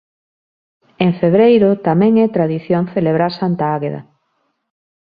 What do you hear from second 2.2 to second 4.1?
é tradición celebrar Santa Agueda.